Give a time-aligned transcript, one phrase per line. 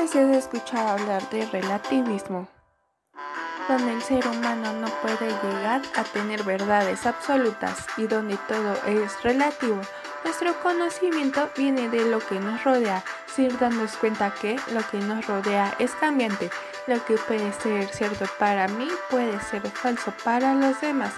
[0.00, 2.46] veces he escuchado hablar de relativismo,
[3.68, 9.20] donde el ser humano no puede llegar a tener verdades absolutas y donde todo es
[9.24, 9.80] relativo.
[10.22, 15.26] Nuestro conocimiento viene de lo que nos rodea, sin darnos cuenta que lo que nos
[15.26, 16.48] rodea es cambiante.
[16.86, 21.12] Lo que puede ser cierto para mí puede ser falso para los demás.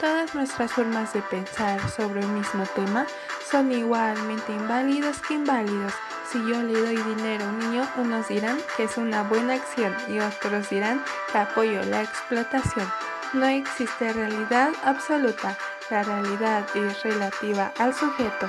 [0.00, 3.06] Todas nuestras formas de pensar sobre un mismo tema
[3.50, 5.92] son igualmente inválidos que inválidos.
[6.30, 9.94] Si yo le doy dinero a un niño, unos dirán que es una buena acción
[10.08, 12.90] y otros dirán que apoyo la explotación.
[13.34, 15.56] No existe realidad absoluta,
[15.90, 18.48] la realidad es relativa al sujeto.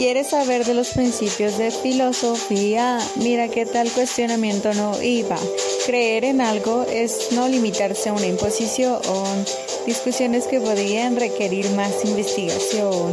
[0.00, 2.98] ¿Quieres saber de los principios de filosofía?
[3.16, 5.36] Mira qué tal cuestionamiento no iba.
[5.84, 8.98] Creer en algo es no limitarse a una imposición,
[9.84, 13.12] discusiones que podrían requerir más investigación.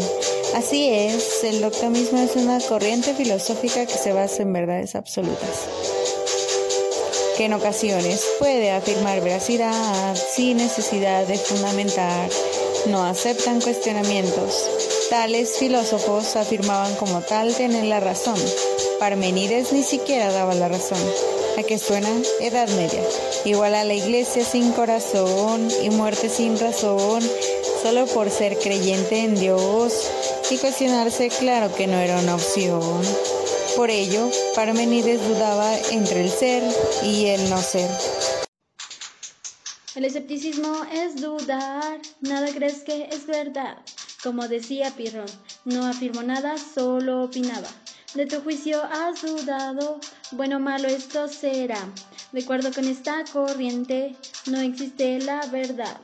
[0.55, 5.67] Así es, el doctomismo es una corriente filosófica que se basa en verdades absolutas,
[7.35, 12.29] que en ocasiones puede afirmar veracidad sin necesidad de fundamentar,
[12.85, 14.76] no aceptan cuestionamientos
[15.09, 18.37] Tales filósofos afirmaban como tal tener la razón.
[18.99, 20.99] Parmenides ni siquiera daba la razón.
[21.57, 22.09] ¿A qué suena?
[22.41, 23.01] Edad Media.
[23.45, 27.23] Igual a la iglesia sin corazón y muerte sin razón,
[27.81, 30.11] solo por ser creyente en Dios
[30.51, 33.01] y cuestionarse, claro que no era una opción.
[33.77, 36.63] Por ello, Parmenides dudaba entre el ser
[37.03, 37.89] y el no ser.
[39.95, 43.77] El escepticismo es dudar, nada crees que es verdad.
[44.23, 45.27] Como decía Pirrón,
[45.65, 47.69] no afirmó nada, solo opinaba.
[48.15, 49.99] De tu juicio has dudado,
[50.31, 51.79] bueno o malo esto será.
[52.31, 54.15] De acuerdo con esta corriente,
[54.47, 56.01] no existe la verdad.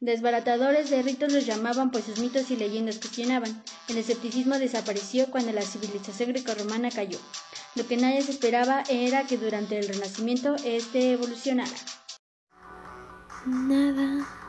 [0.00, 3.62] Desbaratadores de ritos los llamaban, pues sus mitos y leyendas cuestionaban.
[3.88, 7.18] El escepticismo desapareció cuando la civilización grecorromana cayó.
[7.76, 11.72] Lo que nadie se esperaba era que durante el Renacimiento este evolucionara.
[13.46, 14.43] Nada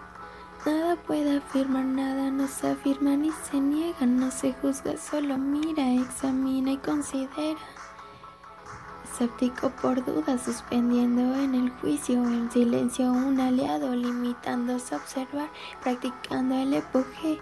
[0.65, 5.87] Nada puede afirmar nada, no se afirma ni se niega, no se juzga, solo mira,
[5.91, 7.59] examina y considera.
[9.03, 15.51] Escéptico por duda, suspendiendo en el juicio, en silencio un aliado, limitándose a observar,
[15.83, 17.39] practicando el epoge,